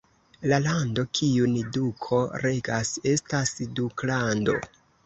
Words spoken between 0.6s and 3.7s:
lando kiun duko regas estas